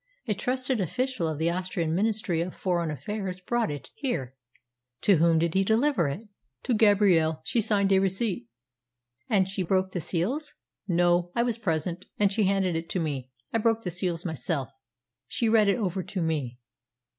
[0.27, 4.33] A trusted official of the Austrian Ministry of Foreign Affairs brought it here.
[5.01, 6.27] To whom did he deliver it?"
[6.63, 7.39] "To Gabrielle.
[7.43, 8.47] She signed a receipt."
[9.29, 10.55] "And she broke the seals?"
[10.87, 11.31] "No.
[11.35, 13.29] I was present, and she handed it to me.
[13.53, 14.69] I broke the seals myself.
[15.27, 16.57] She read it over to me."